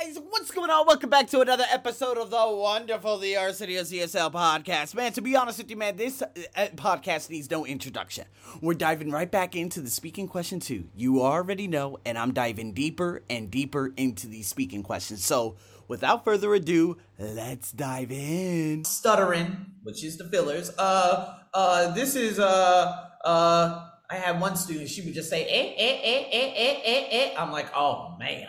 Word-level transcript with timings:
guys? 0.00 0.18
What's 0.30 0.50
going 0.50 0.70
on? 0.70 0.86
Welcome 0.86 1.10
back 1.10 1.28
to 1.28 1.40
another 1.40 1.64
episode 1.70 2.18
of 2.18 2.30
the 2.30 2.46
wonderful 2.48 3.18
The 3.18 3.36
Arsenio's 3.36 3.90
ESL 3.90 4.32
podcast. 4.32 4.94
Man, 4.94 5.12
to 5.12 5.22
be 5.22 5.36
honest 5.36 5.58
with 5.58 5.70
you, 5.70 5.76
man, 5.76 5.96
this 5.96 6.22
uh, 6.22 6.28
podcast 6.74 7.30
needs 7.30 7.50
no 7.50 7.64
introduction. 7.64 8.24
We're 8.60 8.74
diving 8.74 9.10
right 9.10 9.30
back 9.30 9.54
into 9.54 9.80
the 9.80 9.90
speaking 9.90 10.28
question 10.28 10.60
two. 10.60 10.88
You 10.94 11.22
already 11.22 11.68
know, 11.68 11.98
and 12.04 12.18
I'm 12.18 12.32
diving 12.32 12.72
deeper 12.72 13.22
and 13.30 13.50
deeper 13.50 13.92
into 13.96 14.26
these 14.26 14.48
speaking 14.48 14.82
questions. 14.82 15.24
So, 15.24 15.56
without 15.88 16.24
further 16.24 16.52
ado, 16.54 16.98
let's 17.18 17.72
dive 17.72 18.10
in. 18.10 18.84
Stuttering, 18.84 19.66
which 19.82 20.04
is 20.04 20.18
the 20.18 20.24
fillers. 20.24 20.72
Uh, 20.78 21.38
uh, 21.54 21.92
this 21.92 22.16
is 22.16 22.38
uh, 22.38 23.08
uh. 23.24 23.88
I 24.08 24.14
had 24.14 24.40
one 24.40 24.56
student. 24.56 24.88
She 24.88 25.02
would 25.02 25.14
just 25.14 25.30
say 25.30 25.44
eh 25.44 25.74
eh 25.76 26.00
eh 26.04 26.28
eh 26.32 26.52
eh 26.54 26.80
eh 26.84 27.08
eh. 27.10 27.34
I'm 27.36 27.50
like, 27.50 27.74
oh 27.74 28.16
man. 28.18 28.46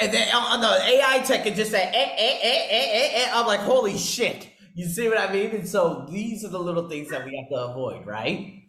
And 0.00 0.12
then 0.14 0.34
on 0.34 0.60
the 0.62 0.66
AI 0.68 1.18
tech, 1.26 1.44
it 1.46 1.54
just 1.54 1.72
said, 1.72 1.92
eh 1.94 2.14
eh 2.16 2.38
eh 2.42 2.66
eh 2.70 2.88
eh 2.92 3.10
eh. 3.16 3.30
I'm 3.34 3.46
like, 3.46 3.60
holy 3.60 3.98
shit. 3.98 4.48
You 4.74 4.86
see 4.86 5.08
what 5.08 5.18
I 5.18 5.30
mean? 5.30 5.50
And 5.50 5.68
so 5.68 6.06
these 6.10 6.42
are 6.44 6.48
the 6.48 6.58
little 6.58 6.88
things 6.88 7.10
that 7.10 7.26
we 7.26 7.36
have 7.36 7.50
to 7.50 7.70
avoid, 7.70 8.06
right? 8.06 8.62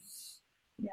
Yeah. 0.78 0.90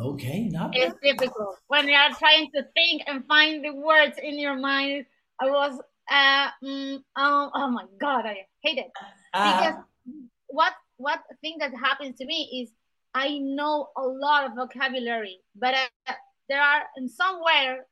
Okay, 0.00 0.48
not 0.48 0.70
It's 0.74 0.94
difficult 1.02 1.56
when 1.66 1.88
you 1.88 1.96
are 1.96 2.10
trying 2.10 2.50
to 2.54 2.62
think 2.74 3.02
and 3.08 3.26
find 3.26 3.64
the 3.64 3.74
words 3.74 4.16
in 4.22 4.38
your 4.38 4.56
mind. 4.56 5.06
I 5.40 5.50
was, 5.50 5.80
uh, 6.08 6.48
mm, 6.64 7.02
oh, 7.16 7.50
oh 7.52 7.68
my 7.68 7.84
god, 8.00 8.26
I 8.26 8.46
hate 8.62 8.78
it 8.78 8.92
because 9.32 9.74
uh, 9.74 10.12
what 10.46 10.72
what 10.98 11.20
thing 11.40 11.56
that 11.58 11.72
happens 11.74 12.16
to 12.18 12.26
me 12.26 12.62
is 12.62 12.70
I 13.14 13.38
know 13.38 13.88
a 13.96 14.02
lot 14.02 14.46
of 14.46 14.54
vocabulary, 14.54 15.40
but 15.56 15.74
uh, 15.74 16.12
there 16.48 16.62
are 16.62 16.82
in 16.96 17.08
somewhere 17.08 17.86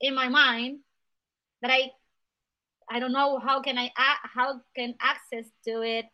in 0.00 0.14
my 0.14 0.28
mind 0.28 0.80
that 1.62 1.70
I 1.70 1.90
I 2.88 3.00
don't 3.00 3.12
know 3.12 3.38
how 3.38 3.60
can 3.60 3.78
I 3.78 3.90
how 3.96 4.60
can 4.76 4.94
access 5.00 5.46
to 5.66 5.82
it 5.82 6.06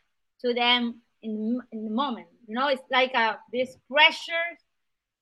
to 0.45 0.55
them 0.55 1.01
in 1.23 1.61
in 1.73 1.85
the 1.85 1.91
moment. 1.91 2.29
You 2.47 2.55
know, 2.55 2.69
it's 2.69 2.83
like 2.91 3.15
a 3.15 3.39
this 3.53 3.77
pressure, 3.91 4.49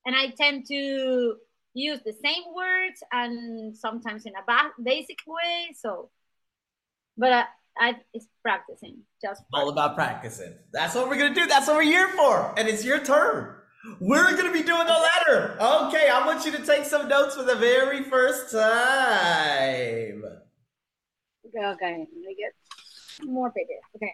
and 0.05 0.15
I 0.15 0.29
tend 0.29 0.65
to 0.67 1.35
use 1.73 1.99
the 2.05 2.13
same 2.23 2.43
words 2.53 3.01
and 3.11 3.75
sometimes 3.77 4.25
in 4.25 4.33
a 4.35 4.43
ba- 4.45 4.73
basic 4.83 5.19
way. 5.25 5.73
So, 5.77 6.09
but 7.17 7.31
uh, 7.31 7.43
I 7.77 7.95
it's 8.13 8.27
practicing 8.41 8.99
just 9.21 9.43
all 9.53 9.69
about 9.69 9.95
practicing. 9.95 10.53
That's 10.73 10.95
what 10.95 11.09
we're 11.09 11.17
gonna 11.17 11.35
do. 11.35 11.45
That's 11.45 11.67
what 11.67 11.77
we're 11.77 11.83
here 11.83 12.09
for. 12.09 12.53
And 12.57 12.67
it's 12.67 12.83
your 12.83 12.99
turn. 12.99 13.55
We're 13.99 14.35
gonna 14.35 14.51
be 14.51 14.63
doing 14.63 14.87
a 14.87 14.99
letter. 14.99 15.57
Okay, 15.59 16.09
I 16.09 16.23
want 16.25 16.45
you 16.45 16.51
to 16.51 16.65
take 16.65 16.85
some 16.85 17.07
notes 17.07 17.35
for 17.35 17.43
the 17.43 17.55
very 17.55 18.03
first 18.03 18.51
time. 18.51 20.23
Okay, 21.47 21.65
okay. 21.65 21.97
Let 21.97 22.13
me 22.13 22.35
get 22.37 22.53
more 23.27 23.51
pages. 23.51 23.81
Okay. 23.95 24.13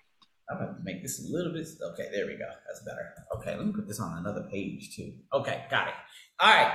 I'm 0.50 0.58
gonna 0.60 0.78
make 0.84 1.02
this 1.02 1.28
a 1.28 1.32
little 1.32 1.52
bit. 1.52 1.68
Okay, 1.82 2.08
there 2.14 2.26
we 2.26 2.38
go. 2.38 2.50
That's 2.68 2.82
better. 2.86 3.14
Okay, 3.36 3.58
let 3.58 3.66
me 3.66 3.73
put 3.73 3.88
this 3.88 4.00
on 4.00 4.18
another 4.18 4.48
page 4.50 4.95
too. 4.95 5.14
Okay, 5.34 5.66
got 5.70 5.90
it. 5.90 5.94
All 6.40 6.54
right. 6.54 6.73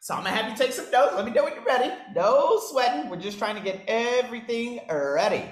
So 0.00 0.14
I'm 0.14 0.22
gonna 0.22 0.36
have 0.36 0.50
you 0.50 0.56
take 0.56 0.72
some 0.72 0.90
notes. 0.90 1.14
Let 1.16 1.24
me 1.24 1.30
know 1.30 1.44
when 1.44 1.54
you're 1.54 1.64
ready. 1.64 1.90
No 2.14 2.60
sweating. 2.70 3.08
We're 3.08 3.16
just 3.16 3.38
trying 3.38 3.56
to 3.56 3.62
get 3.62 3.84
everything 3.88 4.80
ready. 4.90 5.44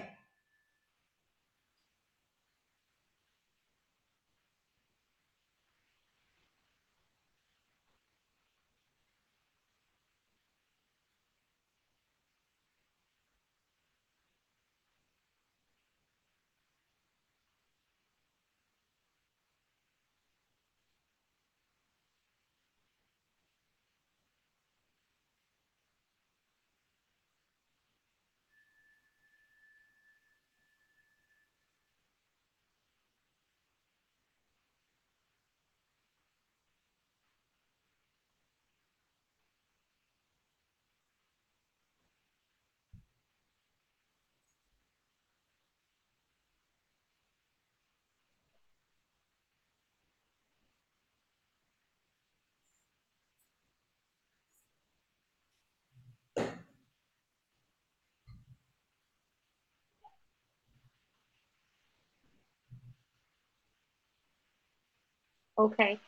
Okay. 65.59 65.99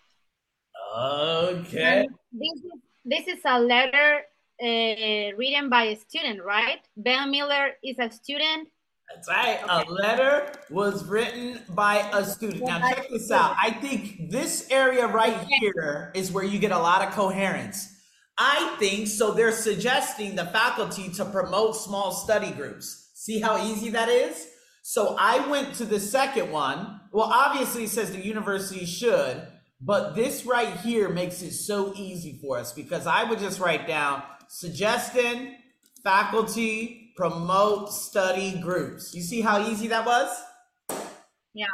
Okay. 0.97 2.06
And 2.06 2.15
this 2.32 2.55
is 2.55 2.72
this 3.05 3.28
is 3.28 3.41
a 3.44 3.60
letter 3.60 4.22
uh, 4.62 5.37
written 5.37 5.69
by 5.69 5.84
a 5.84 5.97
student, 5.97 6.43
right? 6.43 6.81
Ben 6.97 7.31
Miller 7.31 7.72
is 7.83 7.97
a 7.99 8.10
student. 8.10 8.69
That's 9.15 9.28
right. 9.28 9.60
A 9.69 9.84
letter 9.91 10.50
was 10.71 11.04
written 11.04 11.60
by 11.71 12.09
a 12.12 12.25
student. 12.25 12.65
Now 12.65 12.81
check 12.88 13.09
this 13.10 13.31
out. 13.31 13.54
I 13.62 13.71
think 13.71 14.31
this 14.31 14.66
area 14.71 15.06
right 15.06 15.47
here 15.60 16.10
is 16.15 16.33
where 16.33 16.44
you 16.44 16.59
get 16.59 16.72
a 16.72 16.78
lot 16.78 17.06
of 17.06 17.12
coherence. 17.12 17.91
I 18.38 18.75
think 18.78 19.06
so. 19.09 19.33
They're 19.33 19.53
suggesting 19.53 20.34
the 20.34 20.47
faculty 20.47 21.10
to 21.10 21.25
promote 21.27 21.77
small 21.77 22.12
study 22.12 22.50
groups. 22.50 23.10
See 23.15 23.41
how 23.41 23.62
easy 23.62 23.91
that 23.91 24.09
is? 24.09 24.49
So 24.87 25.17
I 25.19 25.49
went 25.49 25.77
to 25.77 25.87
the 25.87 25.99
second 25.99 26.53
one. 26.53 27.00
Well, 27.11 27.31
obviously 27.33 27.84
it 27.84 27.89
says 27.89 28.12
the 28.12 28.22
university 28.22 28.84
should, 28.84 29.49
but 29.81 30.15
this 30.15 30.45
right 30.45 30.77
here 30.81 31.09
makes 31.09 31.41
it 31.41 31.53
so 31.53 31.95
easy 31.97 32.39
for 32.43 32.59
us 32.59 32.75
because 32.75 33.06
I 33.06 33.25
would 33.25 33.39
just 33.39 33.61
write 33.61 33.89
down 33.89 34.22
suggesting 34.47 35.56
faculty 36.03 37.15
promote 37.17 37.95
study 37.95 38.61
groups. 38.61 39.15
You 39.15 39.22
see 39.22 39.41
how 39.41 39.67
easy 39.67 39.89
that 39.89 40.05
was? 40.05 40.43
Yeah. 41.55 41.65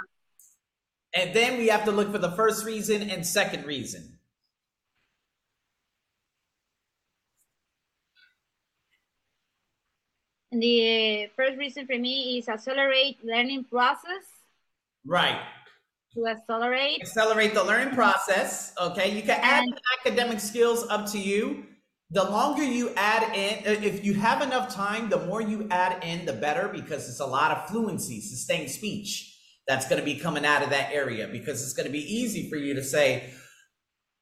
And 1.12 1.34
then 1.34 1.58
we 1.58 1.66
have 1.66 1.84
to 1.86 1.90
look 1.90 2.12
for 2.12 2.18
the 2.18 2.30
first 2.30 2.64
reason 2.64 3.10
and 3.10 3.26
second 3.26 3.66
reason. 3.66 4.19
The 10.52 11.28
first 11.36 11.56
reason 11.58 11.86
for 11.86 11.96
me 11.98 12.38
is 12.38 12.48
accelerate 12.48 13.18
learning 13.24 13.64
process 13.64 14.24
Right. 15.06 15.40
to 16.14 16.26
accelerate. 16.26 17.00
Accelerate 17.02 17.54
the 17.54 17.62
learning 17.64 17.94
process. 17.94 18.72
Okay. 18.80 19.14
You 19.14 19.22
can 19.22 19.40
add 19.40 19.62
And- 19.64 19.80
academic 20.00 20.40
skills 20.40 20.86
up 20.88 21.10
to 21.12 21.18
you. 21.18 21.66
The 22.10 22.24
longer 22.24 22.64
you 22.64 22.92
add 22.96 23.34
in, 23.36 23.58
uh, 23.64 23.80
if 23.80 24.04
you 24.04 24.14
have 24.14 24.42
enough 24.42 24.74
time, 24.74 25.08
the 25.08 25.24
more 25.26 25.40
you 25.40 25.68
add 25.70 26.02
in, 26.02 26.26
the 26.26 26.32
better 26.32 26.66
because 26.68 27.08
it's 27.08 27.20
a 27.20 27.26
lot 27.26 27.52
of 27.52 27.68
fluency, 27.70 28.20
sustained 28.20 28.68
speech 28.70 29.38
that's 29.68 29.88
going 29.88 30.00
to 30.00 30.04
be 30.04 30.16
coming 30.18 30.44
out 30.44 30.64
of 30.64 30.70
that 30.70 30.90
area 30.92 31.28
because 31.28 31.62
it's 31.62 31.72
going 31.72 31.86
to 31.86 31.92
be 31.92 32.02
easy 32.12 32.50
for 32.50 32.56
you 32.56 32.74
to 32.74 32.82
say, 32.82 33.32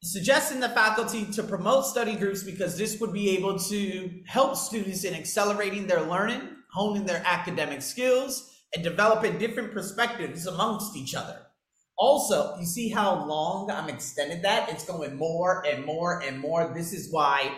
suggesting 0.02 0.60
the 0.60 0.68
faculty 0.68 1.24
to 1.24 1.42
promote 1.42 1.84
study 1.84 2.14
groups 2.14 2.42
because 2.42 2.76
this 2.78 3.00
would 3.00 3.12
be 3.12 3.36
able 3.36 3.58
to 3.58 4.10
help 4.26 4.56
students 4.56 5.04
in 5.04 5.14
accelerating 5.14 5.86
their 5.86 6.02
learning, 6.02 6.42
honing 6.72 7.04
their 7.04 7.22
academic 7.24 7.82
skills, 7.82 8.54
and 8.74 8.84
developing 8.84 9.38
different 9.38 9.72
perspectives 9.72 10.46
amongst 10.46 10.96
each 10.96 11.14
other. 11.14 11.38
Also, 11.96 12.56
you 12.60 12.66
see 12.66 12.90
how 12.90 13.24
long 13.24 13.70
I'm 13.70 13.88
extended 13.88 14.42
that? 14.42 14.68
It's 14.68 14.84
going 14.84 15.16
more 15.16 15.64
and 15.66 15.84
more 15.84 16.22
and 16.22 16.38
more. 16.38 16.72
This 16.72 16.92
is 16.92 17.12
why 17.12 17.50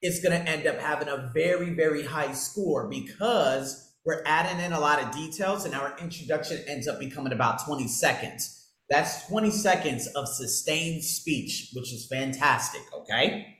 it's 0.00 0.20
going 0.20 0.40
to 0.40 0.48
end 0.48 0.68
up 0.68 0.78
having 0.78 1.08
a 1.08 1.32
very, 1.34 1.70
very 1.70 2.04
high 2.04 2.32
score 2.32 2.88
because 2.88 3.92
we're 4.06 4.22
adding 4.24 4.64
in 4.64 4.72
a 4.72 4.78
lot 4.78 5.02
of 5.02 5.10
details 5.10 5.64
and 5.64 5.74
our 5.74 5.96
introduction 5.98 6.62
ends 6.68 6.86
up 6.86 7.00
becoming 7.00 7.32
about 7.32 7.64
20 7.66 7.88
seconds. 7.88 8.57
That's 8.90 9.26
20 9.26 9.50
seconds 9.50 10.06
of 10.08 10.28
sustained 10.28 11.04
speech, 11.04 11.70
which 11.74 11.92
is 11.92 12.06
fantastic, 12.06 12.82
okay? 12.94 13.58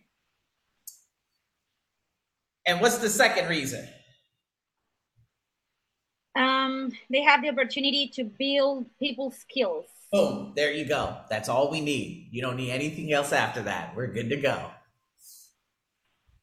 And 2.66 2.80
what's 2.80 2.98
the 2.98 3.10
second 3.10 3.48
reason? 3.48 3.86
Um, 6.36 6.92
they 7.10 7.22
have 7.22 7.42
the 7.42 7.48
opportunity 7.50 8.08
to 8.14 8.24
build 8.24 8.86
people's 8.98 9.36
skills. 9.36 9.86
Boom, 10.12 10.52
there 10.56 10.72
you 10.72 10.86
go. 10.86 11.18
That's 11.28 11.48
all 11.48 11.70
we 11.70 11.80
need. 11.80 12.28
You 12.30 12.40
don't 12.40 12.56
need 12.56 12.70
anything 12.70 13.12
else 13.12 13.32
after 13.32 13.62
that. 13.62 13.94
We're 13.94 14.06
good 14.06 14.30
to 14.30 14.36
go. 14.36 14.70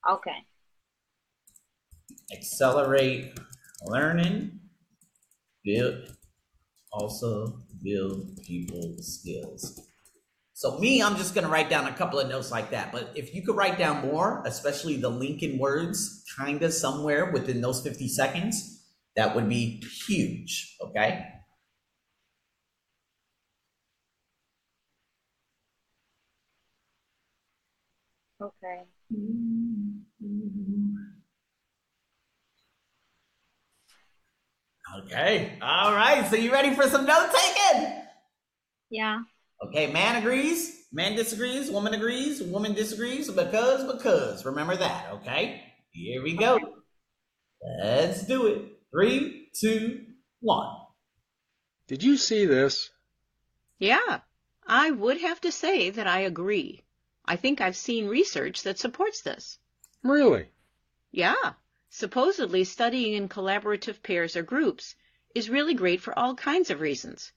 Okay. 0.08 0.46
accelerate 2.32 3.40
learning, 3.86 4.60
build, 5.64 6.16
also 6.92 7.65
build 7.86 8.44
people 8.44 8.98
skills. 9.00 9.80
So 10.54 10.80
me, 10.80 11.04
I'm 11.04 11.18
just 11.18 11.36
gonna 11.36 11.50
write 11.50 11.70
down 11.70 11.88
a 11.88 11.94
couple 11.94 12.20
of 12.20 12.30
notes 12.30 12.52
like 12.52 12.72
that. 12.72 12.92
But 12.92 13.12
if 13.16 13.36
you 13.36 13.44
could 13.46 13.58
write 13.58 13.78
down 13.78 14.08
more, 14.08 14.44
especially 14.46 14.98
the 14.98 15.10
linking 15.10 15.60
words, 15.60 16.26
kinda 16.38 16.72
somewhere 16.72 17.32
within 17.32 17.62
those 17.62 17.82
50 17.84 18.08
seconds, 18.10 18.84
that 19.16 19.36
would 19.36 19.50
be 19.50 19.84
huge. 20.08 20.78
Okay. 20.82 21.26
Okay. 28.42 28.86
Mm-hmm. 29.12 30.00
Mm-hmm. 30.24 30.95
Okay. 35.04 35.58
All 35.62 35.94
right. 35.94 36.28
So 36.30 36.36
you 36.36 36.52
ready 36.52 36.74
for 36.74 36.84
some 36.84 37.06
note 37.06 37.32
taking? 37.34 37.94
Yeah. 38.90 39.20
Okay. 39.68 39.92
Man 39.92 40.16
agrees. 40.16 40.86
Man 40.92 41.16
disagrees. 41.16 41.70
Woman 41.70 41.94
agrees. 41.94 42.42
Woman 42.42 42.74
disagrees. 42.74 43.30
Because, 43.30 43.92
because. 43.92 44.46
Remember 44.46 44.76
that. 44.76 45.12
Okay. 45.14 45.62
Here 45.92 46.24
we 46.24 46.36
go. 46.36 46.60
Let's 47.82 48.26
do 48.26 48.48
it. 48.48 48.62
Three, 48.92 49.50
two, 49.60 50.06
one. 50.40 50.76
Did 51.88 52.04
you 52.04 52.18
see 52.18 52.46
this? 52.46 52.90
Yeah, 53.78 54.20
I 54.66 54.92
would 54.92 55.20
have 55.20 55.42
to 55.42 55.52
say 55.52 55.90
that 55.90 56.08
I 56.08 56.20
agree. 56.22 56.84
I 57.26 57.36
think 57.36 57.60
I've 57.60 57.76
seen 57.76 58.08
research 58.08 58.64
that 58.64 58.80
supports 58.80 59.22
this. 59.22 59.58
Really? 60.04 60.48
Yeah, 61.12 61.54
supposedly 61.90 62.64
studying 62.64 63.14
in 63.14 63.30
collaborative 63.30 64.02
pairs 64.02 64.36
or 64.36 64.44
groups 64.44 64.96
is 65.34 65.50
really 65.50 65.74
great 65.74 66.02
for 66.02 66.18
all 66.18 66.36
kinds 66.36 66.70
of 66.70 66.80
reasons. 66.80 67.32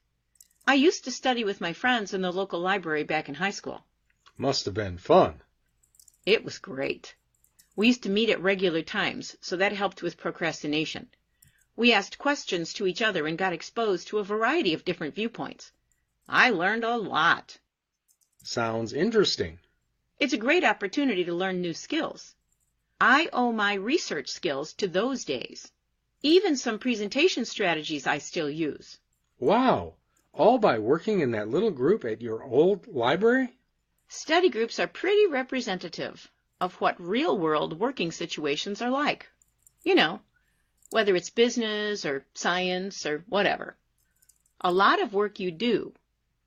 I 0.67 0.75
used 0.75 1.05
to 1.05 1.11
study 1.11 1.45
with 1.45 1.61
my 1.61 1.73
friends 1.73 2.15
in 2.15 2.23
the 2.23 2.33
local 2.33 2.61
library 2.61 3.05
back 3.05 3.29
in 3.29 3.35
high 3.35 3.51
school. 3.51 3.87
Must 4.37 4.65
have 4.67 4.75
been 4.75 4.99
fun. 4.99 5.43
It 6.27 6.45
was 6.45 6.59
great. 6.59 7.15
We 7.75 7.87
used 7.87 8.03
to 8.03 8.11
meet 8.11 8.29
at 8.29 8.43
regular 8.43 8.83
times, 8.83 9.37
so 9.41 9.57
that 9.57 9.73
helped 9.73 10.03
with 10.03 10.17
procrastination. 10.17 11.09
We 11.75 11.93
asked 11.93 12.19
questions 12.19 12.73
to 12.75 12.87
each 12.87 13.01
other 13.01 13.27
and 13.27 13.39
got 13.39 13.53
exposed 13.53 14.09
to 14.09 14.19
a 14.19 14.25
variety 14.25 14.75
of 14.75 14.85
different 14.85 15.15
viewpoints. 15.15 15.73
I 16.29 16.51
learned 16.51 16.85
a 16.85 16.97
lot. 16.97 17.59
Sounds 18.43 18.93
interesting. 18.93 19.59
It's 20.19 20.33
a 20.33 20.39
great 20.39 20.65
opportunity 20.65 21.25
to 21.25 21.33
learn 21.33 21.61
new 21.61 21.73
skills. 21.73 22.35
I 23.01 23.29
owe 23.33 23.53
my 23.53 23.75
research 23.75 24.29
skills 24.29 24.73
to 24.75 24.89
those 24.89 25.25
days. 25.25 25.71
Even 26.23 26.57
some 26.57 26.81
presentation 26.81 27.45
strategies 27.45 28.09
I 28.09 28.19
still 28.19 28.51
use. 28.51 28.99
Wow. 29.39 29.95
All 30.33 30.59
by 30.59 30.81
working 30.81 31.21
in 31.21 31.31
that 31.31 31.49
little 31.49 31.71
group 31.71 32.05
at 32.05 32.21
your 32.21 32.43
old 32.43 32.89
library? 32.89 33.57
Study 34.09 34.49
groups 34.49 34.81
are 34.81 34.89
pretty 34.89 35.27
representative 35.27 36.29
of 36.61 36.75
what 36.81 37.01
real 37.01 37.39
world 37.39 37.79
working 37.79 38.11
situations 38.11 38.83
are 38.83 38.91
like. 38.91 39.29
You 39.85 39.95
know, 39.95 40.21
whether 40.91 41.15
it's 41.15 41.31
business 41.31 42.05
or 42.05 42.27
science 42.35 43.07
or 43.07 43.25
whatever. 43.29 43.77
A 44.61 44.73
lot 44.73 45.01
of 45.01 45.15
work 45.15 45.39
you 45.39 45.53
do 45.53 45.95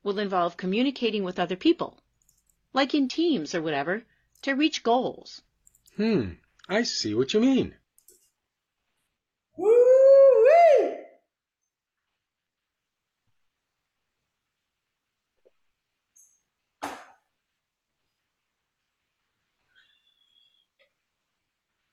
will 0.02 0.18
involve 0.18 0.58
communicating 0.58 1.24
with 1.24 1.38
other 1.38 1.56
people, 1.56 2.02
like 2.74 2.92
in 2.92 3.08
teams 3.08 3.54
or 3.54 3.62
whatever, 3.62 4.04
to 4.42 4.52
reach 4.52 4.82
goals. 4.82 5.40
Hmm, 5.96 6.32
I 6.68 6.84
see 6.84 7.14
what 7.14 7.34
you 7.34 7.40
mean. 7.40 7.74
Woo-wee! 9.56 10.96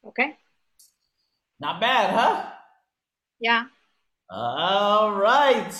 Okay. 0.06 0.38
Not 1.60 1.82
bad, 1.82 2.12
huh? 2.12 2.52
Yeah. 3.40 3.66
All 4.30 5.12
right. 5.12 5.74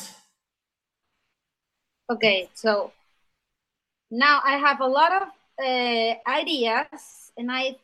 Okay. 2.10 2.50
So 2.54 2.92
now 4.12 4.42
I 4.44 4.58
have 4.58 4.82
a 4.82 4.88
lot 4.88 5.22
of 5.22 5.28
uh, 5.64 6.16
ideas, 6.28 7.32
and 7.38 7.52
I 7.52 7.78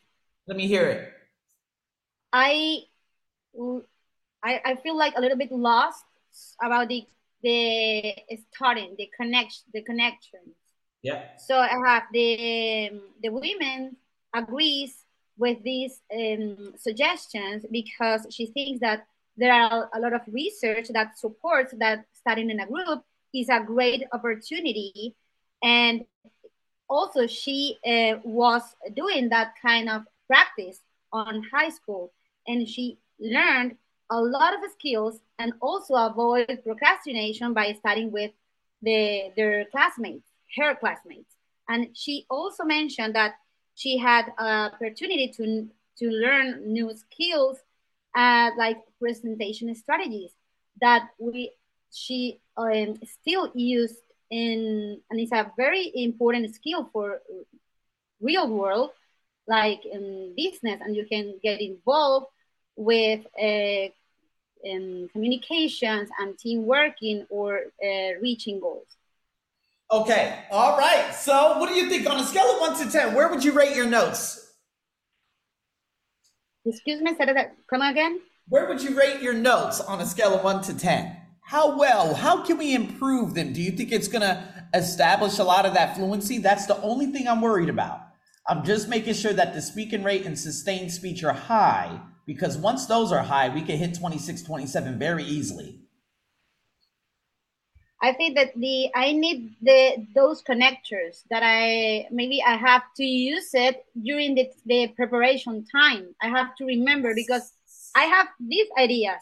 Let 0.48 0.58
me 0.58 0.68
hear 0.68 0.88
it. 0.88 1.12
I, 2.32 2.84
I, 4.44 4.62
I 4.66 4.76
feel 4.84 4.98
like 4.98 5.14
a 5.18 5.22
little 5.22 5.38
bit 5.38 5.52
lost 5.52 6.04
about 6.62 6.90
the 6.90 7.06
the 7.42 8.16
starting, 8.52 8.96
the 8.98 9.10
connection, 9.16 9.64
the 9.74 9.82
connections. 9.84 10.56
Yeah. 11.02 11.22
So 11.38 11.58
I 11.60 11.78
have 11.86 12.04
the 12.12 13.00
the 13.22 13.30
women 13.30 13.98
agrees 14.34 15.06
with 15.38 15.62
these 15.64 16.02
um, 16.14 16.74
suggestions 16.78 17.66
because 17.72 18.26
she 18.32 18.48
thinks 18.48 18.80
that 18.82 19.06
there 19.38 19.54
are 19.54 19.90
a 19.94 20.00
lot 20.00 20.14
of 20.14 20.22
research 20.28 20.88
that 20.90 21.18
supports 21.18 21.74
that 21.78 22.06
studying 22.14 22.50
in 22.50 22.60
a 22.60 22.68
group 22.68 23.04
is 23.34 23.50
a 23.50 23.60
great 23.60 24.04
opportunity, 24.12 25.16
and 25.62 26.06
also 26.90 27.28
she 27.28 27.78
uh, 27.86 28.18
was 28.24 28.64
doing 28.96 29.30
that 29.30 29.54
kind 29.62 29.90
of 29.90 30.04
practice 30.28 30.82
on 31.12 31.44
high 31.52 31.70
school, 31.70 32.12
and 32.48 32.68
she 32.68 32.98
learned 33.20 33.78
a 34.12 34.22
lot 34.22 34.54
of 34.54 34.60
skills 34.72 35.20
and 35.40 35.54
also 35.62 35.96
avoid 35.96 36.62
procrastination 36.64 37.54
by 37.54 37.74
studying 37.74 38.12
with 38.12 38.32
the 38.82 39.32
their 39.36 39.66
classmates, 39.66 40.30
her 40.58 40.76
classmates. 40.76 41.36
And 41.68 41.96
she 41.96 42.26
also 42.30 42.64
mentioned 42.64 43.16
that 43.16 43.36
she 43.74 43.98
had 43.98 44.26
an 44.38 44.72
opportunity 44.72 45.32
to 45.38 45.68
to 46.00 46.10
learn 46.10 46.72
new 46.72 46.94
skills, 46.94 47.58
uh, 48.16 48.52
like 48.58 48.78
presentation 49.00 49.74
strategies 49.76 50.32
that 50.82 51.10
we 51.20 51.52
she 51.92 52.42
um, 52.58 52.96
still 53.04 53.52
used 53.56 54.02
in, 54.30 55.00
and 55.10 55.20
it's 55.20 55.32
a 55.32 55.52
very 55.58 55.92
important 55.96 56.54
skill 56.54 56.90
for 56.92 57.22
real 58.20 58.50
world, 58.50 58.92
like 59.48 59.86
in 59.86 60.34
business, 60.36 60.82
and 60.82 60.96
you 60.96 61.06
can 61.06 61.40
get 61.44 61.62
involved 61.62 62.28
with 62.76 63.26
uh, 63.42 63.88
um, 64.70 65.10
communications 65.12 66.10
and 66.20 66.38
team 66.38 66.66
working 66.66 67.26
or 67.30 67.62
uh, 67.84 68.20
reaching 68.22 68.60
goals. 68.60 68.88
Okay. 69.92 70.44
All 70.52 70.78
right. 70.78 71.14
So, 71.14 71.60
what 71.60 71.70
do 71.70 71.76
you 71.76 71.88
think 71.90 72.10
on 72.10 72.20
a 72.20 72.24
scale 72.24 72.52
of 72.52 72.60
one 72.60 72.78
to 72.84 72.92
ten? 72.92 73.14
Where 73.14 73.30
would 73.30 73.44
you 73.44 73.52
rate 73.52 73.76
your 73.76 73.86
notes? 73.86 74.54
Excuse 76.66 77.02
me, 77.02 77.16
say 77.16 77.26
that. 77.26 77.56
Come 77.70 77.82
again. 77.82 78.20
Where 78.48 78.68
would 78.68 78.82
you 78.82 78.98
rate 78.98 79.22
your 79.22 79.34
notes 79.34 79.80
on 79.80 80.02
a 80.02 80.06
scale 80.06 80.34
of 80.34 80.44
one 80.44 80.64
to 80.64 80.78
ten? 80.78 81.16
How 81.44 81.78
well? 81.78 82.16
How 82.16 82.44
can 82.44 82.58
we 82.58 82.74
improve 82.74 83.36
them? 83.36 83.54
Do 83.54 83.62
you 83.62 83.72
think 83.72 83.92
it's 83.92 84.08
going 84.08 84.24
to 84.24 84.44
establish 84.74 85.38
a 85.38 85.44
lot 85.44 85.68
of 85.68 85.76
that 85.76 85.96
fluency? 85.96 86.40
That's 86.40 86.66
the 86.66 86.82
only 86.82 87.08
thing 87.08 87.28
I'm 87.28 87.40
worried 87.40 87.70
about. 87.70 88.05
I'm 88.48 88.64
just 88.64 88.88
making 88.88 89.16
sure 89.16 89.34
that 89.34 89.54
the 89.54 89.62
speaking 89.62 90.04
rate 90.04 90.26
and 90.26 90.38
sustained 90.38 90.92
speech 90.92 91.24
are 91.24 91.34
high 91.34 92.00
because 92.28 92.58
once 92.58 92.86
those 92.86 93.12
are 93.12 93.24
high, 93.24 93.50
we 93.50 93.62
can 93.62 93.78
hit 93.78 93.98
26, 93.98 94.44
27 94.44 95.00
very 95.00 95.24
easily. 95.24 95.80
I 98.02 98.14
think 98.14 98.36
that 98.36 98.52
the 98.56 98.92
I 98.94 99.14
need 99.14 99.56
the 99.62 100.06
those 100.14 100.44
connectors 100.44 101.24
that 101.32 101.42
I 101.44 102.08
maybe 102.12 102.44
I 102.46 102.56
have 102.56 102.84
to 102.98 103.04
use 103.04 103.50
it 103.54 103.84
during 104.00 104.36
the, 104.36 104.52
the 104.66 104.90
preparation 104.90 105.66
time. 105.66 106.14
I 106.22 106.28
have 106.28 106.56
to 106.58 106.66
remember 106.66 107.16
because 107.16 107.52
I 107.96 108.04
have 108.04 108.28
these 108.40 108.68
ideas: 108.78 109.22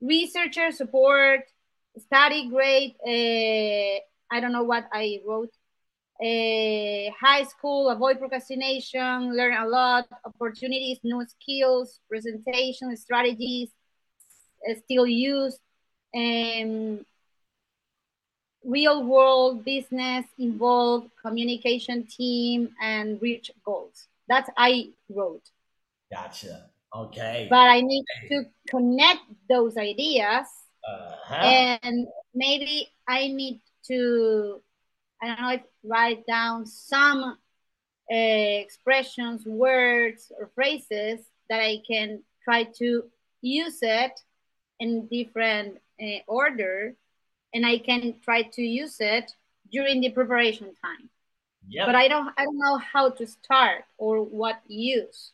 researcher 0.00 0.70
support, 0.70 1.40
study 1.98 2.48
grade. 2.48 2.94
Uh, 3.04 4.00
I 4.34 4.40
don't 4.40 4.52
know 4.52 4.64
what 4.64 4.88
I 4.92 5.20
wrote. 5.26 5.52
Uh, 6.22 7.10
high 7.20 7.42
school, 7.42 7.90
avoid 7.90 8.18
procrastination, 8.20 9.36
learn 9.36 9.54
a 9.56 9.66
lot, 9.66 10.06
opportunities, 10.24 10.98
new 11.02 11.24
skills, 11.26 11.98
presentation 12.08 12.96
strategies, 12.96 13.70
uh, 14.70 14.74
still 14.84 15.06
used. 15.06 15.58
Um, 16.14 17.04
real 18.64 19.02
world 19.02 19.64
business 19.64 20.24
involved 20.38 21.10
communication 21.20 22.06
team 22.06 22.68
and 22.80 23.20
reach 23.20 23.50
goals 23.64 24.06
that's 24.28 24.48
i 24.56 24.88
wrote 25.08 25.42
Gotcha. 26.12 26.70
Okay. 26.94 27.48
but 27.50 27.68
i 27.68 27.80
need 27.80 28.04
to 28.30 28.44
connect 28.68 29.22
those 29.48 29.76
ideas 29.76 30.46
Uh-huh. 30.86 31.44
and 31.44 32.06
maybe 32.34 32.88
i 33.08 33.26
need 33.26 33.60
to 33.88 34.60
i 35.22 35.26
don't 35.26 35.40
know 35.40 35.52
if 35.52 35.62
write 35.84 36.26
down 36.26 36.66
some 36.66 37.22
uh, 38.12 38.14
expressions 38.14 39.46
words 39.46 40.32
or 40.38 40.50
phrases 40.54 41.20
that 41.48 41.60
i 41.60 41.80
can 41.86 42.22
try 42.44 42.64
to 42.64 43.04
use 43.40 43.78
it 43.82 44.20
in 44.80 45.06
different 45.06 45.78
uh, 46.02 46.18
order 46.26 46.94
and 47.54 47.66
I 47.66 47.78
can 47.78 48.14
try 48.22 48.42
to 48.42 48.62
use 48.62 48.96
it 49.00 49.32
during 49.70 50.00
the 50.00 50.10
preparation 50.10 50.74
time. 50.84 51.08
Yep. 51.68 51.86
But 51.86 51.94
I 51.94 52.08
don't 52.08 52.28
I 52.36 52.44
don't 52.44 52.58
know 52.58 52.78
how 52.78 53.10
to 53.10 53.26
start 53.26 53.84
or 53.98 54.22
what 54.22 54.60
use. 54.66 55.32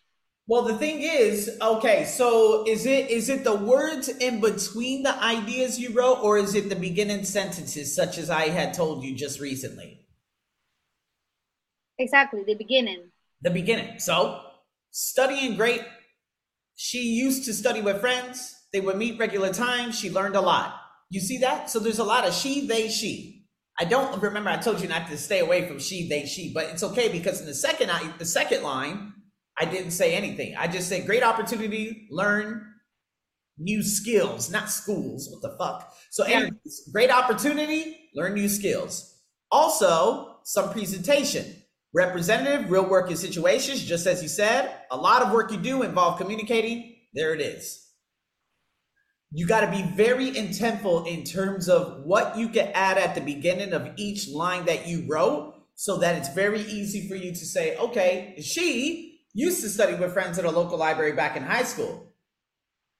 Well, 0.49 0.63
the 0.63 0.79
thing 0.79 1.03
is, 1.03 1.59
okay, 1.61 2.07
so 2.07 2.65
is 2.67 2.87
it 2.87 3.11
is 3.11 3.29
it 3.29 3.45
the 3.45 3.55
words 3.55 4.09
in 4.09 4.41
between 4.41 5.03
the 5.03 5.15
ideas 5.23 5.79
you 5.79 5.93
wrote, 5.93 6.21
or 6.23 6.39
is 6.39 6.55
it 6.55 6.71
the 6.71 6.75
beginning 6.75 7.25
sentences, 7.25 7.95
such 7.95 8.17
as 8.17 8.31
I 8.31 8.49
had 8.49 8.73
told 8.73 9.05
you 9.05 9.15
just 9.15 9.41
recently? 9.41 10.07
Exactly, 11.99 12.45
the 12.45 12.55
beginning. 12.55 13.11
The 13.43 13.51
beginning. 13.51 13.99
So, 13.99 14.41
studying 14.91 15.57
great. 15.57 15.83
She 16.77 17.03
used 17.03 17.45
to 17.45 17.53
study 17.53 17.83
with 17.83 18.01
friends. 18.01 18.57
They 18.73 18.81
would 18.81 18.97
meet 18.97 19.19
regular 19.19 19.53
times. 19.53 19.99
She 19.99 20.11
learned 20.11 20.35
a 20.35 20.41
lot. 20.41 20.81
You 21.11 21.21
see 21.21 21.39
that? 21.39 21.69
So 21.69 21.79
there's 21.79 21.99
a 21.99 22.05
lot 22.05 22.27
of 22.27 22.33
she, 22.33 22.67
they, 22.67 22.89
she. 22.89 23.45
I 23.79 23.85
don't 23.85 24.23
remember. 24.23 24.49
I 24.49 24.57
told 24.57 24.81
you 24.81 24.89
not 24.89 25.09
to 25.09 25.19
stay 25.19 25.41
away 25.41 25.69
from 25.69 25.79
she, 25.79 26.09
they, 26.09 26.25
she, 26.25 26.55
but 26.55 26.71
it's 26.71 26.83
okay 26.83 27.11
because 27.11 27.41
in 27.41 27.47
the 27.47 27.55
second 27.55 27.91
the 28.19 28.25
second 28.25 28.63
line, 28.63 29.13
I 29.61 29.65
didn't 29.65 29.91
say 29.91 30.15
anything. 30.15 30.55
I 30.57 30.69
just 30.69 30.89
said 30.89 31.07
great 31.07 31.23
opportunity, 31.23 32.07
learn 32.11 32.65
new 33.59 33.83
skills, 33.83 34.51
not 34.51 34.71
schools. 34.71 35.29
What 35.31 35.43
the 35.43 35.57
fuck? 35.59 35.93
So, 36.11 36.27
yeah. 36.27 36.49
great 36.93 37.11
opportunity, 37.11 38.11
learn 38.15 38.35
new 38.35 38.49
skills. 38.49 39.17
Also, 39.51 40.37
some 40.45 40.71
presentation. 40.71 41.45
Representative, 41.95 42.71
real 42.71 42.89
working 42.89 43.17
situations, 43.17 43.83
just 43.83 44.07
as 44.07 44.23
you 44.23 44.29
said. 44.29 44.73
A 44.91 44.97
lot 44.97 45.23
of 45.23 45.33
work 45.33 45.51
you 45.51 45.59
do 45.59 45.83
involve 45.83 46.19
communicating. 46.19 46.95
There 47.15 47.35
it 47.35 47.41
is. 47.41 47.87
You 49.31 49.47
got 49.47 49.61
to 49.61 49.71
be 49.71 49.83
very 49.83 50.31
intentful 50.31 51.07
in 51.07 51.25
terms 51.25 51.69
of 51.69 52.03
what 52.05 52.37
you 52.37 52.49
can 52.49 52.71
add 52.75 52.99
at 52.99 53.15
the 53.15 53.21
beginning 53.21 53.73
of 53.73 53.91
each 53.97 54.29
line 54.29 54.67
that 54.67 54.87
you 54.87 55.05
wrote 55.09 55.55
so 55.75 55.99
that 55.99 56.17
it's 56.17 56.33
very 56.33 56.61
easy 56.63 57.09
for 57.09 57.15
you 57.15 57.31
to 57.31 57.45
say, 57.45 57.77
okay, 57.77 58.35
she 58.43 59.18
used 59.35 59.63
to 59.63 59.69
study 59.69 59.95
with 59.95 60.13
friends 60.13 60.39
at 60.39 60.45
a 60.45 60.51
local 60.51 60.79
library 60.79 61.13
back 61.13 61.37
in 61.37 61.43
high 61.43 61.65
school. 61.65 62.13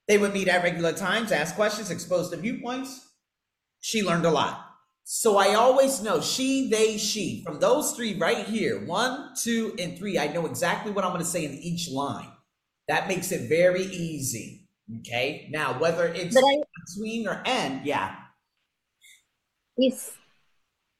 They 0.07 0.17
would 0.17 0.33
meet 0.33 0.47
at 0.47 0.63
regular 0.63 0.93
times, 0.93 1.31
ask 1.31 1.55
questions, 1.55 1.91
expose 1.91 2.29
to 2.29 2.37
viewpoints. 2.37 3.07
She 3.79 4.01
learned 4.03 4.25
a 4.25 4.31
lot. 4.31 4.65
So 5.03 5.37
I 5.37 5.55
always 5.55 6.03
know 6.03 6.21
she, 6.21 6.69
they, 6.69 6.97
she. 6.97 7.43
From 7.43 7.59
those 7.59 7.93
three 7.93 8.17
right 8.17 8.45
here, 8.45 8.85
one, 8.85 9.31
two, 9.35 9.75
and 9.79 9.97
three, 9.97 10.19
I 10.19 10.27
know 10.27 10.45
exactly 10.45 10.91
what 10.91 11.03
I'm 11.03 11.11
going 11.11 11.23
to 11.23 11.27
say 11.27 11.45
in 11.45 11.53
each 11.53 11.89
line. 11.89 12.29
That 12.87 13.07
makes 13.07 13.31
it 13.31 13.49
very 13.49 13.83
easy. 13.83 14.67
Okay. 14.99 15.47
Now, 15.51 15.79
whether 15.79 16.07
it's 16.07 16.35
I, 16.35 16.41
between 16.85 17.27
or 17.27 17.41
end, 17.45 17.85
yeah. 17.85 18.15
It's 19.77 20.11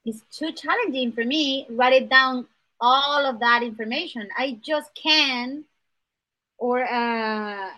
it's 0.05 0.21
too 0.31 0.51
challenging 0.53 1.11
for 1.11 1.23
me. 1.25 1.67
Write 1.69 1.93
it 1.93 2.09
down 2.09 2.47
all 2.81 3.25
of 3.25 3.39
that 3.39 3.63
information. 3.63 4.29
I 4.37 4.59
just 4.63 4.93
can 4.95 5.65
or 6.57 6.83
uh, 6.83 7.69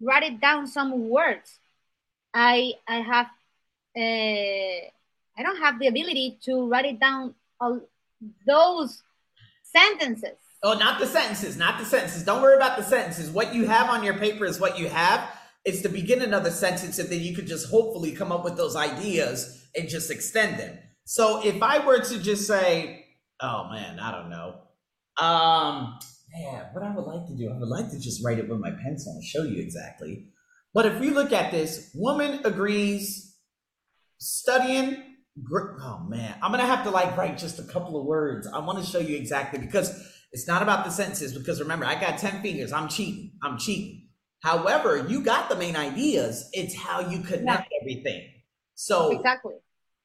write 0.00 0.22
it 0.22 0.40
down 0.40 0.66
some 0.66 1.08
words. 1.08 1.58
I 2.34 2.74
I 2.86 2.96
have 2.96 3.26
uh, 3.96 4.90
I 5.38 5.42
don't 5.42 5.58
have 5.58 5.78
the 5.78 5.86
ability 5.88 6.38
to 6.44 6.68
write 6.68 6.86
it 6.86 7.00
down 7.00 7.34
all 7.60 7.80
those 8.46 9.02
sentences. 9.62 10.36
Oh, 10.62 10.74
not 10.74 10.98
the 10.98 11.06
sentences, 11.06 11.56
not 11.56 11.78
the 11.78 11.86
sentences. 11.86 12.22
Don't 12.22 12.42
worry 12.42 12.56
about 12.56 12.76
the 12.76 12.84
sentences. 12.84 13.30
What 13.30 13.54
you 13.54 13.66
have 13.66 13.88
on 13.88 14.04
your 14.04 14.14
paper 14.14 14.44
is 14.44 14.60
what 14.60 14.78
you 14.78 14.88
have. 14.88 15.28
It's 15.64 15.82
the 15.82 15.88
beginning 15.88 16.34
of 16.34 16.44
the 16.44 16.50
sentence, 16.50 16.98
and 16.98 17.08
then 17.08 17.20
you 17.20 17.34
could 17.34 17.46
just 17.46 17.70
hopefully 17.70 18.12
come 18.12 18.32
up 18.32 18.44
with 18.44 18.56
those 18.56 18.76
ideas 18.76 19.66
and 19.74 19.88
just 19.88 20.10
extend 20.10 20.58
them. 20.58 20.78
So 21.04 21.44
if 21.44 21.62
I 21.62 21.84
were 21.84 22.00
to 22.00 22.18
just 22.22 22.46
say, 22.46 22.99
oh 23.42 23.68
man, 23.70 23.98
I 23.98 24.12
don't 24.12 24.30
know. 24.30 24.54
Um, 25.18 25.98
man, 26.32 26.66
what 26.72 26.84
I 26.84 26.94
would 26.94 27.04
like 27.04 27.26
to 27.26 27.36
do, 27.36 27.50
I 27.50 27.58
would 27.58 27.68
like 27.68 27.90
to 27.90 27.98
just 27.98 28.24
write 28.24 28.38
it 28.38 28.48
with 28.48 28.60
my 28.60 28.70
pencil 28.70 29.12
and 29.12 29.24
show 29.24 29.42
you 29.42 29.60
exactly. 29.60 30.26
But 30.72 30.86
if 30.86 31.00
we 31.00 31.10
look 31.10 31.32
at 31.32 31.50
this, 31.50 31.90
woman 31.94 32.40
agrees, 32.44 33.36
studying. 34.18 35.04
Oh 35.52 36.04
man, 36.08 36.34
I'm 36.42 36.50
gonna 36.50 36.66
have 36.66 36.84
to 36.84 36.90
like 36.90 37.16
write 37.16 37.38
just 37.38 37.58
a 37.58 37.64
couple 37.64 37.98
of 37.98 38.06
words. 38.06 38.46
I 38.46 38.58
want 38.58 38.78
to 38.78 38.84
show 38.84 38.98
you 38.98 39.16
exactly 39.16 39.58
because 39.58 39.90
it's 40.32 40.46
not 40.46 40.62
about 40.62 40.84
the 40.84 40.90
sentences. 40.90 41.36
Because 41.36 41.60
remember, 41.60 41.86
I 41.86 42.00
got 42.00 42.18
10 42.18 42.42
fingers. 42.42 42.72
I'm 42.72 42.88
cheating. 42.88 43.32
I'm 43.42 43.58
cheating. 43.58 44.08
However, 44.42 45.06
you 45.08 45.22
got 45.22 45.48
the 45.48 45.56
main 45.56 45.76
ideas. 45.76 46.48
It's 46.52 46.74
how 46.74 47.00
you 47.00 47.20
connect 47.20 47.68
yeah. 47.70 47.78
everything. 47.80 48.28
So 48.74 49.12
exactly 49.12 49.54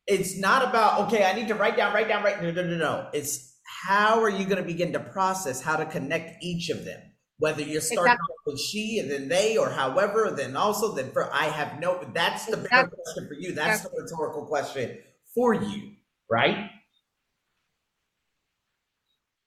it's 0.08 0.38
not 0.38 0.68
about 0.68 1.02
okay 1.02 1.26
i 1.26 1.34
need 1.34 1.48
to 1.48 1.56
write 1.56 1.76
down 1.76 1.94
write 1.94 2.08
down 2.08 2.24
write 2.24 2.42
no 2.42 2.52
no 2.52 2.64
no 2.64 2.78
no 2.78 3.08
it's 3.14 3.56
how 3.66 4.22
are 4.22 4.30
you 4.30 4.46
going 4.46 4.58
to 4.58 4.64
begin 4.64 4.94
to 4.94 5.00
process 5.00 5.62
how 5.62 5.76
to 5.76 5.86
connect 5.86 6.44
each 6.44 6.70
of 6.70 6.86
them 6.86 7.02
whether 7.38 7.62
you're 7.62 7.82
starting 7.82 8.14
exactly. 8.14 8.36
with 8.46 8.60
she 8.60 9.00
and 9.00 9.12
then 9.12 9.28
they 9.28 9.58
or 9.58 9.70
however 9.70 10.34
then 10.36 10.56
also 10.56 10.94
then 10.94 11.12
for 11.12 11.34
i 11.34 11.46
have 11.46 11.80
no 11.80 12.00
that's 12.14 12.46
the 12.46 12.60
exactly. 12.60 12.98
question 13.04 13.28
for 13.28 13.34
you 13.34 13.54
that's 13.54 13.80
exactly. 13.80 13.98
the 13.98 14.04
rhetorical 14.04 14.46
question 14.46 14.98
for 15.34 15.54
you 15.54 15.94
right 16.30 16.70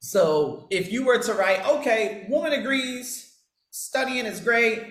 so 0.00 0.66
if 0.70 0.92
you 0.92 1.04
were 1.04 1.18
to 1.18 1.32
write 1.34 1.64
okay 1.66 2.26
woman 2.28 2.52
agrees 2.52 3.36
studying 3.70 4.26
is 4.26 4.40
great 4.40 4.82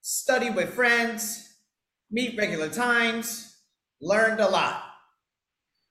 study 0.00 0.50
with 0.50 0.72
friends 0.74 1.56
meet 2.10 2.36
regular 2.38 2.68
times 2.68 3.56
learned 4.00 4.40
a 4.40 4.48
lot 4.48 4.82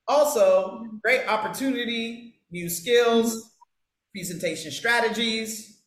also, 0.07 0.86
great 1.01 1.27
opportunity, 1.27 2.36
new 2.51 2.69
skills, 2.69 3.51
presentation 4.13 4.72
strategies, 4.72 5.81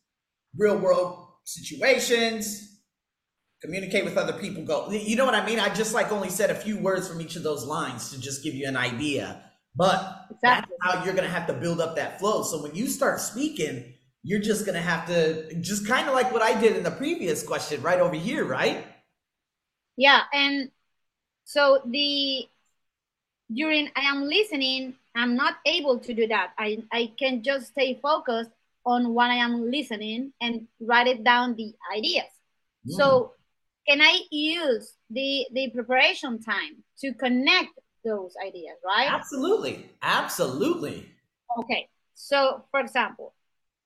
real 0.57 0.77
world 0.77 1.27
situations, 1.43 2.79
communicate 3.61 4.05
with 4.05 4.17
other 4.17 4.33
people. 4.33 4.63
Go, 4.63 4.89
you 4.91 5.15
know 5.15 5.25
what 5.25 5.35
I 5.35 5.45
mean? 5.45 5.59
I 5.59 5.73
just 5.73 5.93
like 5.93 6.11
only 6.11 6.29
said 6.29 6.49
a 6.49 6.55
few 6.55 6.77
words 6.77 7.07
from 7.07 7.21
each 7.21 7.35
of 7.35 7.43
those 7.43 7.65
lines 7.65 8.11
to 8.11 8.19
just 8.19 8.43
give 8.43 8.53
you 8.53 8.67
an 8.67 8.77
idea. 8.77 9.43
But 9.75 10.27
exactly. 10.31 10.75
that's 10.81 10.97
how 10.97 11.05
you're 11.05 11.13
going 11.13 11.27
to 11.27 11.33
have 11.33 11.47
to 11.47 11.53
build 11.53 11.79
up 11.79 11.95
that 11.95 12.19
flow. 12.19 12.43
So 12.43 12.61
when 12.63 12.75
you 12.75 12.87
start 12.87 13.19
speaking, 13.19 13.93
you're 14.23 14.41
just 14.41 14.65
going 14.65 14.75
to 14.75 14.81
have 14.81 15.07
to 15.07 15.53
just 15.61 15.87
kind 15.87 16.07
of 16.07 16.13
like 16.13 16.31
what 16.31 16.41
I 16.41 16.59
did 16.59 16.75
in 16.75 16.83
the 16.83 16.91
previous 16.91 17.43
question 17.43 17.81
right 17.81 17.99
over 17.99 18.15
here, 18.15 18.43
right? 18.43 18.85
Yeah. 19.95 20.21
And 20.33 20.71
so 21.45 21.81
the 21.85 22.47
during 23.53 23.89
I 23.95 24.01
am 24.01 24.23
listening, 24.23 24.95
I'm 25.15 25.35
not 25.35 25.55
able 25.65 25.99
to 25.99 26.13
do 26.13 26.27
that. 26.27 26.53
I, 26.57 26.83
I 26.91 27.11
can 27.17 27.43
just 27.43 27.67
stay 27.67 27.99
focused 28.01 28.51
on 28.85 29.13
what 29.13 29.29
I 29.29 29.35
am 29.35 29.69
listening 29.69 30.33
and 30.41 30.67
write 30.79 31.07
it 31.07 31.23
down 31.23 31.55
the 31.55 31.73
ideas. 31.93 32.31
Mm. 32.87 32.93
So 32.93 33.33
can 33.87 34.01
I 34.01 34.21
use 34.31 34.93
the 35.09 35.47
the 35.53 35.69
preparation 35.71 36.41
time 36.41 36.83
to 36.99 37.13
connect 37.13 37.69
those 38.03 38.33
ideas, 38.45 38.77
right? 38.85 39.09
Absolutely. 39.11 39.89
Absolutely. 40.01 41.09
Okay. 41.59 41.89
So 42.15 42.65
for 42.71 42.79
example, 42.79 43.33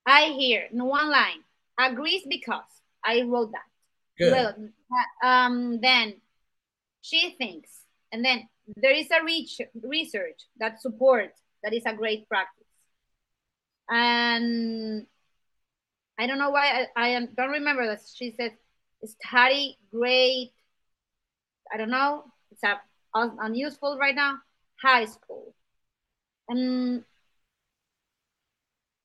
I 0.05 0.35
hear 0.37 0.67
in 0.71 0.83
one 0.83 1.09
line, 1.09 1.43
agrees 1.79 2.23
because 2.27 2.63
I 3.03 3.21
wrote 3.23 3.51
that. 3.51 3.65
Good. 4.17 4.31
Well, 4.31 4.55
um, 5.23 5.79
then 5.81 6.15
she 7.01 7.35
thinks, 7.37 7.69
and 8.11 8.23
then 8.23 8.47
there 8.75 8.91
is 8.93 9.07
a 9.11 9.23
rich 9.23 9.61
research 9.83 10.39
that 10.59 10.81
supports 10.81 11.39
that 11.63 11.73
is 11.73 11.83
a 11.85 11.93
great 11.93 12.27
practice. 12.27 12.67
And 13.89 15.05
I 16.19 16.27
don't 16.27 16.37
know 16.37 16.51
why 16.51 16.87
I, 16.95 17.15
I 17.15 17.27
don't 17.35 17.49
remember 17.49 17.85
that 17.87 18.01
she 18.13 18.33
said 18.37 18.53
study 19.05 19.77
great. 19.91 20.51
I 21.73 21.77
don't 21.77 21.89
know. 21.89 22.25
It's 22.51 22.63
a, 22.63 22.79
unuseful 23.13 23.97
right 23.97 24.15
now. 24.15 24.37
High 24.81 25.05
school. 25.05 25.53
And 26.47 27.03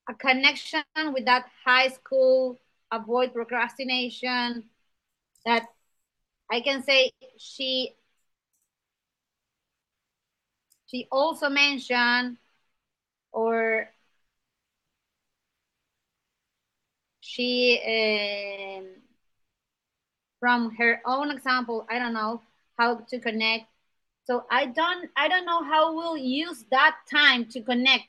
a 0.08 0.14
connection 0.14 0.82
with 1.12 1.25
that 1.26 1.46
high 1.64 1.88
school, 1.88 2.58
avoid 2.92 3.32
procrastination. 3.32 4.64
That 5.44 5.66
I 6.50 6.61
can 6.61 6.82
say 6.82 7.12
she 7.38 7.94
she 10.87 11.07
also 11.11 11.49
mentioned 11.49 12.37
or 13.33 13.90
she 17.21 17.81
um, 17.87 18.87
from 20.40 20.75
her 20.76 21.00
own 21.05 21.31
example 21.31 21.87
i 21.90 21.99
don't 21.99 22.14
know 22.14 22.40
how 22.78 22.97
to 22.97 23.19
connect 23.19 23.66
so 24.25 24.45
i 24.50 24.66
don't 24.66 25.11
i 25.16 25.28
don't 25.28 25.45
know 25.45 25.62
how 25.62 25.95
we'll 25.95 26.16
use 26.16 26.64
that 26.71 26.97
time 27.11 27.45
to 27.47 27.61
connect 27.61 28.05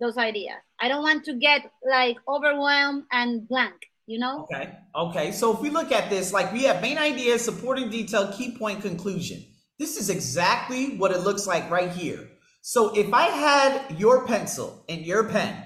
those 0.00 0.18
ideas 0.18 0.60
i 0.80 0.88
don't 0.88 1.02
want 1.02 1.24
to 1.24 1.34
get 1.34 1.70
like 1.88 2.16
overwhelmed 2.28 3.04
and 3.12 3.48
blank 3.48 3.86
you 4.06 4.18
know? 4.20 4.46
Okay. 4.50 4.72
Okay. 4.94 5.32
So 5.32 5.52
if 5.52 5.60
we 5.60 5.70
look 5.70 5.92
at 5.92 6.08
this, 6.10 6.32
like 6.32 6.52
we 6.52 6.62
have 6.64 6.80
main 6.80 6.96
idea, 6.96 7.38
supporting 7.38 7.90
detail, 7.90 8.32
key 8.32 8.56
point, 8.56 8.80
conclusion. 8.80 9.44
This 9.78 9.96
is 9.96 10.10
exactly 10.10 10.96
what 10.96 11.10
it 11.10 11.20
looks 11.20 11.46
like 11.46 11.70
right 11.70 11.90
here. 11.90 12.28
So 12.62 12.96
if 12.96 13.12
I 13.12 13.24
had 13.24 13.98
your 13.98 14.26
pencil 14.26 14.84
and 14.88 15.04
your 15.04 15.28
pen, 15.28 15.62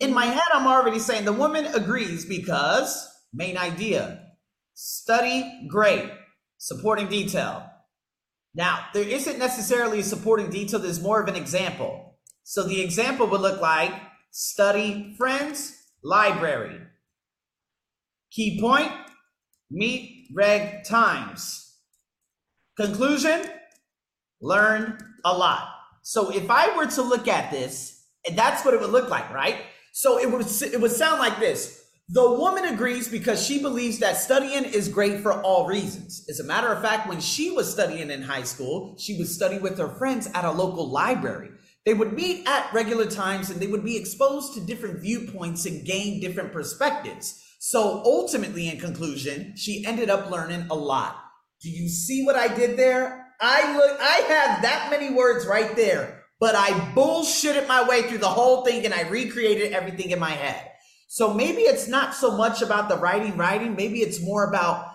in 0.00 0.12
my 0.12 0.26
head, 0.26 0.42
I'm 0.52 0.66
already 0.66 0.98
saying 0.98 1.24
the 1.24 1.32
woman 1.32 1.66
agrees 1.66 2.24
because 2.24 3.08
main 3.32 3.56
idea, 3.56 4.20
study, 4.74 5.68
great, 5.68 6.10
supporting 6.58 7.08
detail. 7.08 7.66
Now, 8.54 8.86
there 8.92 9.08
isn't 9.08 9.38
necessarily 9.38 10.00
a 10.00 10.02
supporting 10.02 10.50
detail, 10.50 10.80
there's 10.80 11.00
more 11.00 11.22
of 11.22 11.28
an 11.28 11.36
example. 11.36 12.18
So 12.42 12.64
the 12.64 12.82
example 12.82 13.28
would 13.28 13.40
look 13.40 13.60
like 13.60 13.92
study 14.32 15.14
friends, 15.16 15.72
library. 16.02 16.80
Key 18.32 18.60
point, 18.60 18.92
meet 19.70 20.28
reg 20.34 20.84
times. 20.84 21.71
Conclusion, 22.76 23.42
learn 24.40 24.98
a 25.24 25.36
lot. 25.36 25.68
So 26.02 26.30
if 26.30 26.50
I 26.50 26.76
were 26.76 26.86
to 26.86 27.02
look 27.02 27.28
at 27.28 27.50
this, 27.50 28.06
and 28.26 28.36
that's 28.36 28.64
what 28.64 28.74
it 28.74 28.80
would 28.80 28.90
look 28.90 29.10
like, 29.10 29.32
right? 29.32 29.56
So 29.92 30.18
it 30.18 30.30
would 30.30 30.46
it 30.62 30.80
would 30.80 30.90
sound 30.90 31.18
like 31.18 31.38
this. 31.38 31.84
The 32.08 32.32
woman 32.32 32.64
agrees 32.64 33.08
because 33.08 33.44
she 33.44 33.60
believes 33.60 33.98
that 33.98 34.16
studying 34.16 34.64
is 34.64 34.88
great 34.88 35.20
for 35.20 35.40
all 35.42 35.66
reasons. 35.66 36.26
As 36.28 36.40
a 36.40 36.44
matter 36.44 36.68
of 36.68 36.82
fact, 36.82 37.08
when 37.08 37.20
she 37.20 37.50
was 37.50 37.72
studying 37.72 38.10
in 38.10 38.22
high 38.22 38.42
school, 38.42 38.96
she 38.98 39.16
would 39.18 39.28
study 39.28 39.58
with 39.58 39.78
her 39.78 39.88
friends 39.88 40.28
at 40.34 40.44
a 40.44 40.50
local 40.50 40.90
library. 40.90 41.50
They 41.84 41.94
would 41.94 42.12
meet 42.12 42.46
at 42.46 42.72
regular 42.72 43.06
times 43.06 43.50
and 43.50 43.60
they 43.60 43.66
would 43.66 43.84
be 43.84 43.96
exposed 43.96 44.54
to 44.54 44.60
different 44.60 45.00
viewpoints 45.00 45.66
and 45.66 45.86
gain 45.86 46.20
different 46.20 46.52
perspectives. 46.52 47.42
So 47.58 48.02
ultimately, 48.04 48.68
in 48.68 48.78
conclusion, 48.78 49.54
she 49.56 49.84
ended 49.86 50.10
up 50.10 50.30
learning 50.30 50.66
a 50.70 50.74
lot. 50.74 51.16
Do 51.62 51.70
you 51.70 51.88
see 51.88 52.24
what 52.24 52.36
I 52.36 52.48
did 52.48 52.76
there? 52.76 53.26
I 53.40 53.76
look, 53.76 53.98
I 54.00 54.16
have 54.28 54.62
that 54.62 54.88
many 54.90 55.14
words 55.14 55.46
right 55.46 55.74
there, 55.76 56.24
but 56.40 56.54
I 56.54 56.70
bullshitted 56.94 57.68
my 57.68 57.88
way 57.88 58.02
through 58.02 58.18
the 58.18 58.28
whole 58.28 58.64
thing 58.64 58.84
and 58.84 58.92
I 58.92 59.08
recreated 59.08 59.72
everything 59.72 60.10
in 60.10 60.18
my 60.18 60.30
head. 60.30 60.70
So 61.08 61.34
maybe 61.34 61.62
it's 61.62 61.88
not 61.88 62.14
so 62.14 62.36
much 62.36 62.62
about 62.62 62.88
the 62.88 62.96
writing, 62.96 63.36
writing. 63.36 63.76
Maybe 63.76 64.00
it's 64.00 64.22
more 64.22 64.48
about 64.48 64.86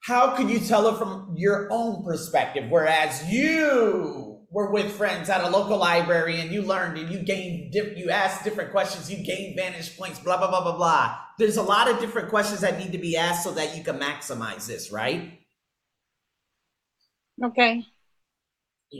how 0.00 0.34
could 0.36 0.48
you 0.48 0.60
tell 0.60 0.86
it 0.88 0.98
from 0.98 1.34
your 1.36 1.68
own 1.70 2.04
perspective? 2.04 2.70
Whereas 2.70 3.30
you 3.30 4.40
were 4.50 4.70
with 4.70 4.92
friends 4.92 5.28
at 5.28 5.42
a 5.42 5.48
local 5.48 5.78
library 5.78 6.40
and 6.40 6.50
you 6.50 6.62
learned 6.62 6.98
and 6.98 7.10
you 7.10 7.22
gained, 7.22 7.74
you 7.74 8.10
asked 8.10 8.44
different 8.44 8.70
questions, 8.70 9.10
you 9.10 9.24
gained 9.24 9.56
vantage 9.56 9.96
points, 9.96 10.18
blah, 10.18 10.36
blah, 10.36 10.48
blah, 10.48 10.62
blah, 10.62 10.76
blah. 10.76 11.16
There's 11.38 11.56
a 11.56 11.62
lot 11.62 11.90
of 11.90 12.00
different 12.00 12.28
questions 12.28 12.60
that 12.60 12.78
need 12.78 12.92
to 12.92 12.98
be 12.98 13.16
asked 13.16 13.44
so 13.44 13.52
that 13.52 13.76
you 13.76 13.82
can 13.82 13.98
maximize 13.98 14.66
this, 14.66 14.92
right? 14.92 15.38
Okay. 17.42 17.84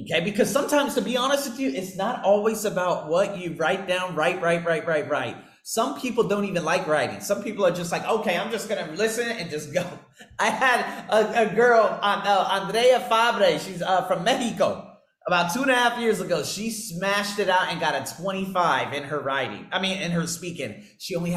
Okay, 0.02 0.24
because 0.24 0.50
sometimes, 0.50 0.94
to 0.94 1.02
be 1.02 1.18
honest 1.18 1.50
with 1.50 1.60
you, 1.60 1.68
it's 1.70 1.96
not 1.96 2.24
always 2.24 2.64
about 2.64 3.08
what 3.08 3.36
you 3.36 3.54
write 3.56 3.86
down, 3.86 4.14
write, 4.14 4.40
write, 4.40 4.64
write, 4.64 4.86
write, 4.86 5.08
write. 5.10 5.36
Some 5.64 6.00
people 6.00 6.24
don't 6.24 6.44
even 6.44 6.64
like 6.64 6.88
writing. 6.88 7.20
Some 7.20 7.42
people 7.42 7.64
are 7.64 7.70
just 7.70 7.92
like, 7.92 8.04
okay, 8.08 8.36
I'm 8.36 8.50
just 8.50 8.68
gonna 8.68 8.90
listen 8.96 9.28
and 9.28 9.50
just 9.50 9.72
go. 9.72 9.84
I 10.38 10.48
had 10.48 10.80
a, 11.08 11.42
a 11.42 11.54
girl, 11.54 11.98
uh, 12.02 12.60
Andrea 12.62 13.00
Fabre. 13.00 13.58
She's 13.58 13.82
uh, 13.82 14.06
from 14.06 14.24
Mexico. 14.24 14.88
About 15.24 15.54
two 15.54 15.62
and 15.62 15.70
a 15.70 15.74
half 15.74 16.00
years 16.00 16.20
ago, 16.20 16.42
she 16.42 16.70
smashed 16.70 17.38
it 17.38 17.48
out 17.48 17.68
and 17.70 17.78
got 17.78 17.94
a 17.94 18.12
25 18.20 18.92
in 18.92 19.04
her 19.04 19.20
writing. 19.20 19.68
I 19.70 19.80
mean, 19.80 20.02
in 20.02 20.10
her 20.10 20.26
speaking. 20.26 20.82
She 20.98 21.14
only 21.14 21.30